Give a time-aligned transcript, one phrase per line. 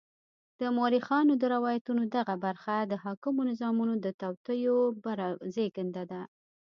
[0.59, 4.77] د مورخانو د روایتونو دغه برخه د حاکمو نظامونو د توطیو
[5.55, 6.21] زېږنده ده.